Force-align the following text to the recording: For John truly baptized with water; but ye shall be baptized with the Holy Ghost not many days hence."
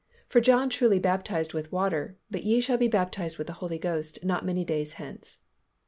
For 0.27 0.41
John 0.41 0.71
truly 0.71 0.97
baptized 0.97 1.53
with 1.53 1.71
water; 1.71 2.17
but 2.31 2.43
ye 2.43 2.59
shall 2.59 2.77
be 2.79 2.87
baptized 2.87 3.37
with 3.37 3.45
the 3.45 3.53
Holy 3.61 3.77
Ghost 3.77 4.17
not 4.23 4.43
many 4.43 4.65
days 4.65 4.93
hence." 4.93 5.37